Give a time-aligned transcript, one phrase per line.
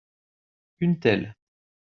[0.79, 1.35] Une telle.